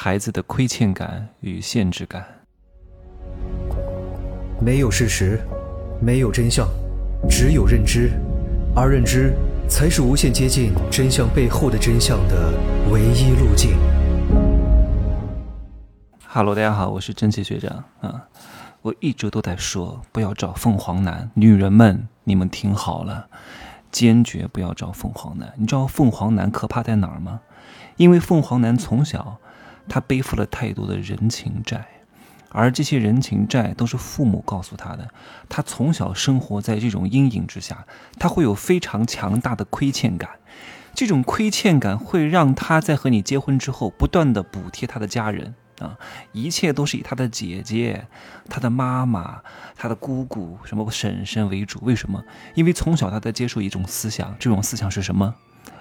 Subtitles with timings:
[0.00, 2.24] 孩子的亏欠感与限制感。
[4.60, 5.40] 没有事实，
[6.00, 6.68] 没有真相，
[7.28, 8.12] 只有认知，
[8.76, 9.34] 而认知
[9.68, 12.54] 才是无限接近真相背后的真相的
[12.92, 13.76] 唯一路径。
[16.28, 18.28] Hello，大家好，我是真奇学长啊。
[18.82, 23.26] 我一直都在说，不要找凤凰男，女人们，你们听好了，
[23.90, 25.52] 坚决不要找凤凰男。
[25.56, 27.40] 你知道凤凰男可怕在哪儿吗？
[27.96, 29.38] 因为凤凰男从小
[29.88, 31.86] 他背负了太多的人情债。
[32.50, 35.08] 而这些人情债都是父母告诉他的，
[35.50, 37.86] 他从小生活在这种阴影之下，
[38.18, 40.30] 他会有非常强大的亏欠感，
[40.94, 45.98] 这种亏欠感会让他在和你结婚之后不断的补贴他的家人啊，
[46.32, 48.06] 一切都是以他的姐姐、
[48.48, 49.42] 他的妈妈、
[49.76, 51.78] 他的姑姑、什么婶婶为主。
[51.82, 52.24] 为什么？
[52.54, 55.34] 因为从小他在接受一种思想，这种思想是什么？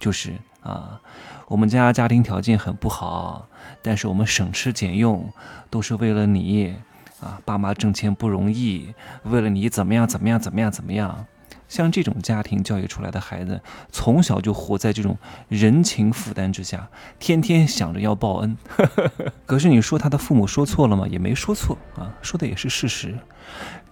[0.00, 1.00] 就是啊，
[1.46, 3.48] 我们家家庭条件很不好，
[3.82, 5.32] 但是我们省吃俭用，
[5.70, 6.76] 都是为了你
[7.20, 7.40] 啊！
[7.44, 11.26] 爸妈挣钱不容易，为了你怎么样怎么样怎么样怎么样？
[11.68, 13.60] 像这种家庭教育出来的孩子，
[13.92, 16.88] 从小就活在这种人情负担之下，
[17.18, 18.56] 天天想着要报恩。
[19.44, 21.06] 可是你说他的父母说错了吗？
[21.06, 23.18] 也没说错啊，说的也是事实。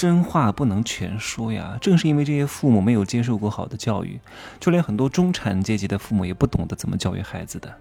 [0.00, 1.76] 真话不能全说呀！
[1.78, 4.18] 正是因为这些父母没有接受过好的教育，
[4.58, 7.74] 就连很多中产阶级的父母也不懂得怎么教育孩子的，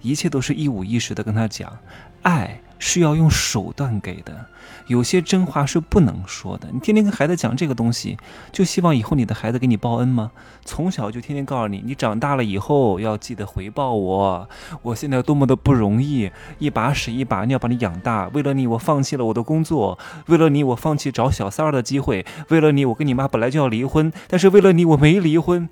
[0.00, 1.76] 一切都是一五一十的跟他讲，
[2.22, 2.60] 爱。
[2.76, 4.46] 是要用手段给的，
[4.86, 6.68] 有些真话是不能说的。
[6.72, 8.16] 你天天跟孩子讲这个东西，
[8.52, 10.30] 就希望以后你的孩子给你报恩吗？
[10.64, 14.48] 从小就天天告诉你，你长大了以后要记得回报我。
[14.82, 18.28] 我现在多么的不容易，一把屎一把尿把你养大。
[18.28, 25.68] 为了你，我放弃了我的工作；为了你，我放弃找小三儿的机会；为了你，我跟你妈本来就要离婚， 但是为了你，我没离婚。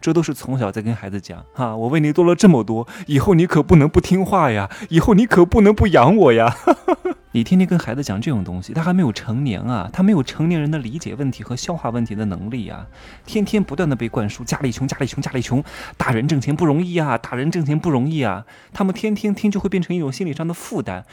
[0.00, 6.54] 这都是从小在跟孩子讲哈，我为你做了这么多，以后你可不能不听话呀，以后你可不能不养我呀。
[7.34, 12.86] 你天天跟孩子讲这种东西，他还没有成年啊，他没有成年人的理解问题和消化问题的能力啊，
[13.26, 15.64] 天天不断的被灌输家里穷，家里穷，家里穷，
[15.96, 21.04] 打人挣钱不容易啊，打人挣钱不容易啊，他们天天听就会变成一种心理上的负担，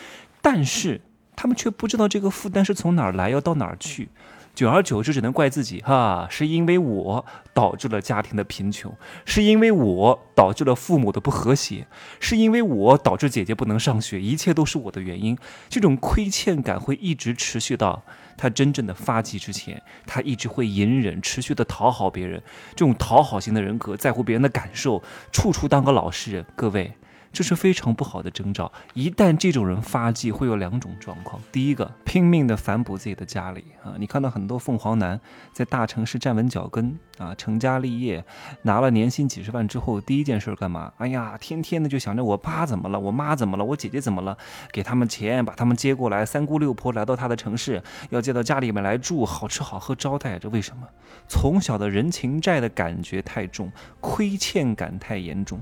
[0.44, 1.02] 但是
[1.36, 4.10] 他们却不知道这个负担是从哪儿来，要到哪儿去。
[4.54, 8.94] 久而久之，只能怪自己哈，是因为我导致了家庭的贫穷，
[9.26, 11.88] 是因为我导致了父母的不和谐，
[12.20, 15.38] 是因为我导致姐姐不能上学，一切都是我的原因。
[15.70, 18.04] 这种亏欠感会一直持续到
[18.38, 22.42] 他真正的发迹之前，他一直会隐忍，持续的讨好别人。
[22.72, 25.02] 这种讨好型的人格，在乎别人的感受，
[25.32, 26.46] 处处当个老实人。
[26.56, 26.92] 各位。
[27.32, 28.72] 这是非常不好的征兆。
[28.94, 35.20] 一旦这种人发迹，会有两种状况：第一个，拼命的反哺自己的家里啊，你看到很多凤凰男
[35.54, 38.24] 在大城市站稳脚跟啊，成家立业，
[38.64, 40.92] 拿了年薪几十万之后，第一件事干嘛？
[40.98, 44.38] 哎呀，天天的就想着我爸怎么了，我妈怎么了，我姐姐怎么了，
[44.72, 50.38] 给他们钱，把他们接过来，三姑六婆来到他的城市，要接到家里面来住，好吃好喝招待。
[50.38, 50.88] 这为什么？
[51.28, 55.60] 从小的人情债的感觉太重，亏欠感太严重。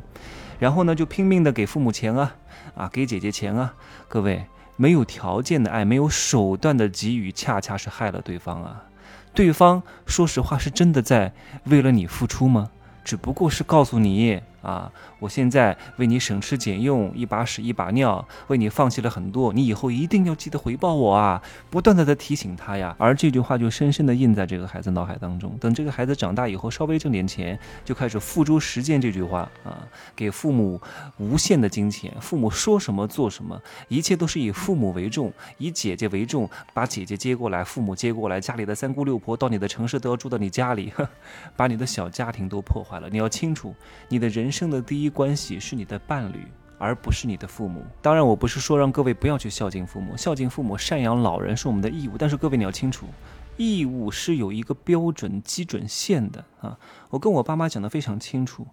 [0.60, 2.36] 然后呢，就拼命的给父母钱啊，
[2.76, 3.74] 啊，给姐姐钱啊。
[4.08, 8.84] 各位，没有条件的爱，没有手段的给予，恰恰是害了对方啊。
[9.34, 11.34] 对方说实话，是真的在
[11.64, 12.70] 为了你付出吗？
[13.04, 14.42] 只不过是告诉你。
[14.62, 14.92] 啊！
[15.20, 21.42] 我现在为你省吃俭用，一把屎一把尿，为你放弃了很多，你以后一定要记得回报我啊！
[21.70, 25.56] 不断的在提醒他呀，而这句话就深深的印在这个孩子脑海当中。
[25.60, 30.80] 等这个孩子长大以后，稍微挣点钱，就开始付诸实践这句话啊，给父母
[31.18, 40.92] 无限的金钱，父母说什么做什么，一切都是以父母为重，以姐姐为重，把姐姐接过来，父母接过来，家里的三姑六婆到你的城市都要住到你家里，
[41.56, 43.10] 把你的小家庭都破坏了。
[43.10, 43.74] 你要清楚，
[44.10, 44.49] 你的人。
[44.50, 46.48] 人生的第一关系是你的伴侣，
[46.80, 47.86] 而不是你的父母。
[48.02, 52.14] 当然，我不是说让各位不要去孝敬父母，孝敬父母、赡养老人是我们的义务。
[52.18, 53.06] 但是各位你要清楚，
[53.58, 56.76] 义务是有一个标准基准线的啊！
[57.12, 58.66] 我跟我爸妈讲的非常清楚，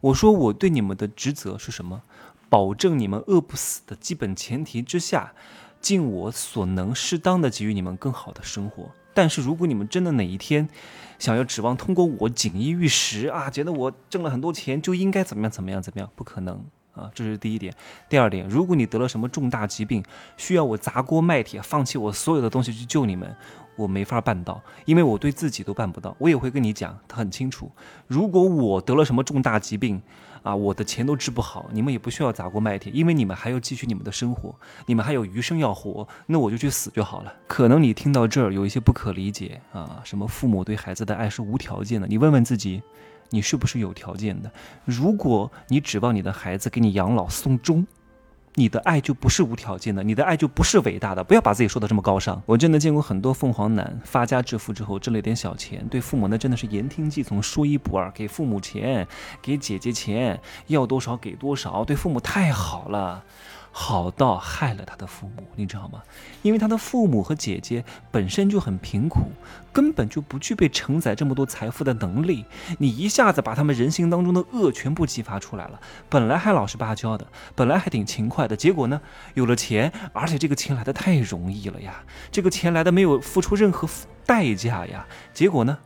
[0.00, 2.02] 我说我对你们的职责是什么？
[2.48, 5.32] 保证你们饿不死的基本前提之下，
[5.80, 8.90] 尽我所能，适当的给予你们更好的生活。
[9.12, 10.68] 但是如果你们真的哪一天，
[11.18, 16.10] 想要指望通过我锦衣玉食啊，觉得我挣了很多钱就应该怎么样怎么样怎么样？
[16.14, 16.64] 不可能
[16.94, 17.10] 啊！
[17.14, 17.74] 这是第一点。
[18.08, 20.02] 第二点，如果你得了什么重大疾病，
[20.36, 23.34] 需要我砸锅卖铁，放弃我所有的东西去救你们，
[23.76, 26.16] 我没法办到，因为我对自己都办不到。
[26.18, 27.70] 我也会跟你讲，他很清楚，
[28.06, 30.00] 如果我得了什么重大疾病。
[30.42, 34.54] 啊，我的钱都治不好，你们也不需要砸锅卖铁，因为你们还要继续你们的生活，
[34.86, 37.32] 你们还有余生要活，那我就去死就好了。
[37.46, 42.06] 可能你听到这儿有一些不可理解啊，什么父母对孩子的爱是无条件的？
[42.06, 42.82] 你问问自己，
[43.28, 44.50] 你是不是有条件的？
[44.84, 47.86] 如果你指望你的孩子给你养老送终，
[48.60, 51.24] 你的爱就不是无条件的，你的爱就不是伟大的。
[51.24, 52.42] 不要把自己说的这么高尚。
[52.44, 59.08] 我真的见过很多凤凰男发家致富之后挣了点小钱，对父母那真的是言听计从，说一不二，给父母钱，
[59.40, 63.24] 给姐姐钱，要多少给多少，对父母太好了。
[63.72, 66.02] 好到害了他的父母，你知道吗？
[66.42, 69.30] 因为他的父母和姐姐本身就很贫苦，
[69.72, 72.44] 根本就不具备承载这么多财富的能力。
[72.78, 75.80] 你一下子把他们人性当中的恶全部激发出来了。
[76.08, 79.00] 本来还老实巴交的，本来还挺勤快的，结果呢，
[79.34, 82.02] 有了钱，而且这个钱来的太容易了呀，
[82.32, 83.88] 这个钱来的没有付出任何
[84.26, 85.78] 代价呀，结果呢？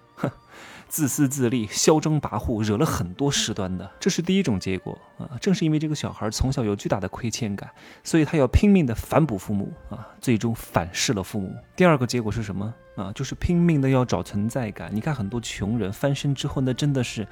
[0.94, 5.28] 自私自利、嚣张跋扈，惹了很多事端的，这是第一种结果啊！
[5.40, 7.68] 正是因为这个小孩从小有巨大的亏欠感，
[8.04, 11.52] 所以他要拼命的反哺父母啊，最终反噬了父母。
[11.74, 13.10] 第二个结果是什么啊？
[13.12, 14.88] 就是拼命的要找存在感。
[14.94, 17.26] 你看很多穷人翻身之后，那真的是。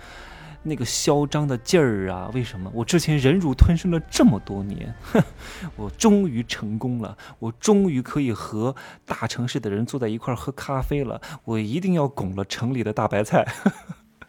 [0.63, 2.31] 那个嚣张的劲儿啊！
[2.33, 5.23] 为什么我之前忍辱吞声了这么多年，哼，
[5.77, 8.75] 我终于成功了，我终于可以和
[9.05, 13.47] 大城市的人坐在一块儿喝咖啡了，我一定要拱了城里的大白菜。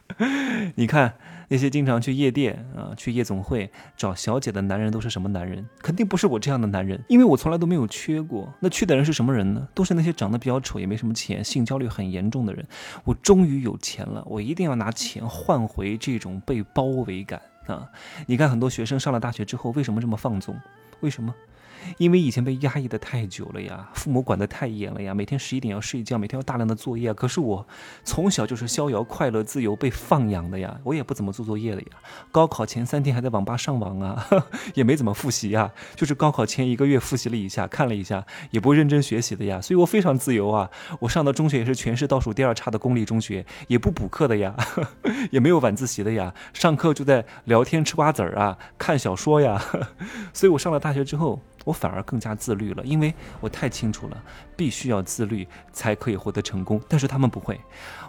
[0.76, 1.14] 你看。
[1.48, 5.66] 那些经常去夜店啊、去夜总会找小姐的男人都是什么男人？
[5.80, 8.52] 肯定不是我这样的男人，因为我从来都没有缺过。
[8.60, 9.66] 那去的人是什么人呢？
[9.74, 12.66] 都是那些长得比较丑、也没什么钱、性焦虑很严重的人。
[13.04, 17.88] 我终于有钱了，我一定要拿钱换回这种被包围感啊！
[18.26, 20.56] 你看，很多学生上了大学之后为什么这么放纵？
[21.00, 21.34] 为什么？
[21.98, 27.12] 因为以前被压抑的太久了呀，父母管得太严了呀，每天十一点要睡觉，每天要大量的作业。
[27.14, 27.66] 可是我
[28.04, 31.88] 从小就是逍遥快乐、自由被放养的呀，我也不怎么做作业的呀。
[32.30, 34.26] 高考前三天还在网吧上网啊，
[34.74, 39.60] 也没怎么复习呀，就是高考前一个月复习了一下，看了一下，也不认真学习的呀。
[39.60, 40.70] 所以我非常自由啊。
[41.00, 44.54] 我上的中学也是全市倒数第二差的公立中学，也不补课的呀，
[45.30, 49.62] 也没有晚自习的呀，上课就在聊天、吃瓜子儿啊，看小说呀。
[50.32, 51.40] 所以我上了大学之后。
[51.64, 54.22] 我反而更加自律了，因为我太清楚了，
[54.56, 56.80] 必须要自律才可以获得成功。
[56.88, 57.60] 但是他们不会，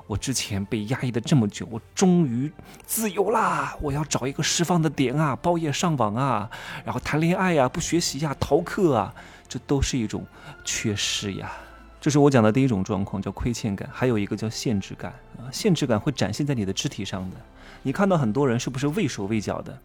[0.05, 2.51] 我之前被压抑的这么久，我终于
[2.85, 3.75] 自由啦！
[3.81, 6.49] 我要找一个释放的点啊，包夜上网啊，
[6.83, 9.13] 然后谈恋爱呀，不学习呀，逃课啊，
[9.47, 10.25] 这都是一种
[10.63, 11.51] 缺失呀。
[12.01, 13.89] 这是我讲的第一种状况，叫亏欠感。
[13.91, 17.37] 还有一个叫限制感啊，限制感会展现在你的肢体上的。
[17.81, 19.75] 你看到很多人是不是畏手畏脚的？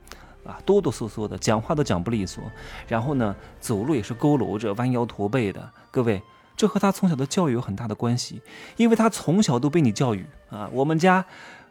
[0.44, 2.42] 啊，哆哆嗦嗦的，讲话都讲不利索，
[2.88, 5.70] 然后呢，走路也是佝偻着、弯腰驼背的。
[5.90, 6.22] 各位，
[6.56, 8.40] 这和他从小的教育有很大的关系，
[8.76, 11.24] 因为他从小都被你教育啊，我们家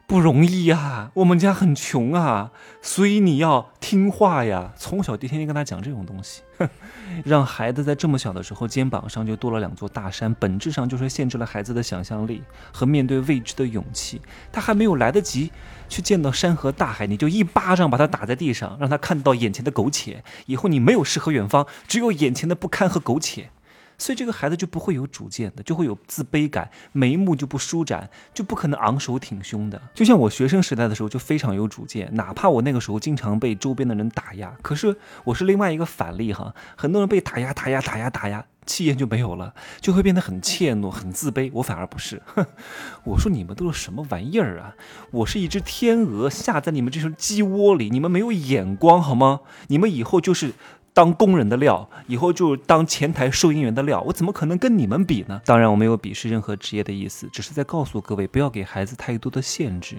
[0.09, 2.49] 不容易呀，我们家很穷啊，
[2.81, 4.73] 所以你要听话呀。
[4.75, 6.41] 从小就天天跟他讲这种东西，
[7.23, 12.41] 让孩子在这么小的时候肩膀上就多了两座大山，本质上就是限制了孩子的想象力
[12.73, 14.19] 和面对未知的勇气。
[14.51, 15.51] 他还没有来得及。
[15.87, 20.23] 去见到山河大海，你就一巴掌把他打在地上，让他看到眼前的苟且。
[20.47, 23.51] 以后你没有诗和远方，只有眼前的不堪和苟且。
[23.99, 29.79] 所以这个孩子就不会有主见的，就会有自卑感，眉目就不舒展，就不可能昂首挺胸的。
[29.93, 36.55] 就像我学生时代的时候就非常有主见，哪怕我那个时候经常被周边的人打压，可是我是另外一个反例哈。
[36.75, 38.45] 很多人被打压、打压、打压、打压。
[38.65, 41.49] 气焰就没有了，就会变得很怯懦、很自卑。
[41.55, 42.21] 我反而不是，
[43.03, 44.75] 我说你们都是什么玩意儿啊？
[45.09, 49.39] 我是一只天鹅下在你们这双鸡窝里，你们没有眼光好吗？
[49.69, 50.53] 你们以后就是
[50.99, 55.41] 当工人的料，以后就当前台收银员的料，我怎么可能跟你们比呢？
[55.45, 59.95] 当然，我没有鄙视任何职业的意思，只是在告诉各位，不要给孩子太多的限制。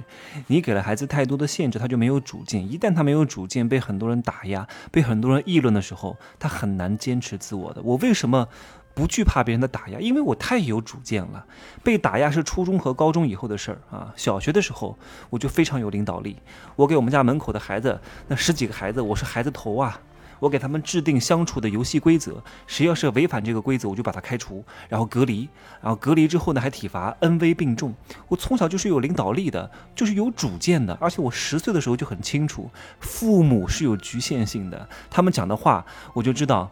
[0.48, 2.70] 你给了孩子太多的限制，他就没有主见。
[2.70, 7.80] 一旦他没有主见，被很多人打压，被很多人议论的时候，他很难坚持自我的。
[7.80, 8.46] 我为什么？
[8.92, 11.46] 不惧怕别人的打压，因为我太有主见了。
[11.82, 14.12] 被打压是初中和高中以后的事儿啊。
[14.16, 14.98] 小学的时候
[15.30, 16.36] 我就非常有领导力。
[16.76, 19.98] 我给我们家门口的孩子，那十几个孩子，我是孩子头啊。
[20.40, 25.48] 我给他们制定相处的游戏规则，谁要是违反这个规则，我就把他开除，然后隔离，
[25.80, 27.94] 然后隔离之后呢还体罚，恩威并重。
[28.26, 32.68] 我从小就是有领导力的，就是有主见的，而且我十岁的时候就很清楚，
[32.98, 36.68] 父母是有局限性的，他们讲的话我就知道。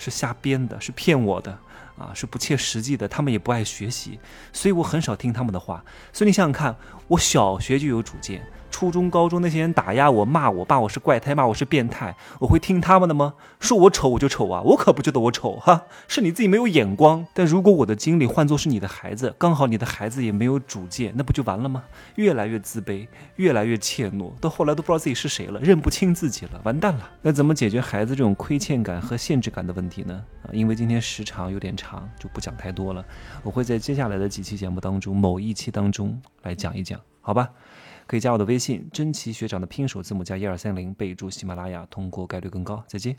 [0.00, 1.58] 是瞎编的，是骗我的，
[1.98, 3.08] 啊，是不切实际的。
[3.08, 4.16] 他们也不爱学习，
[4.52, 5.84] 所以我很少听他们的话。
[6.12, 6.76] 所以你想想看，
[7.08, 8.40] 我小学就有主见。
[8.78, 13.34] 初中、高中那些人打压我、骂我、骂我是怪胎、骂我是变态，我会听他们的吗？
[13.58, 17.26] 说我丑我就丑啊，我可不觉得我丑哈，是你自己没有眼光。
[17.34, 21.82] 但如果我的经历换作是你的孩子，刚好你的孩子也没有主见，那不就完了吗？
[22.14, 27.10] 越来越自卑，越来越怯懦，到后来都不知道自己是谁了，认不清自己了，完蛋了。
[27.22, 30.22] 那怎么解决孩子这种亏欠感和限制感的问题呢？
[30.44, 33.04] 啊，因为今天时长有点长，就不讲太多了。
[33.42, 37.50] 我会在接下来的几期节目当中，某一期当中来讲一讲，好吧？
[38.08, 42.82] 可以加我的微信，真奇学长的拼手字母加一二三零，备注喜马拉雅，通过概率更高。
[42.88, 43.14] 再见。